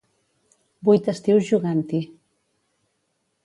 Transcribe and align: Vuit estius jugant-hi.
Vuit 0.89 1.11
estius 1.13 1.45
jugant-hi. 1.51 2.03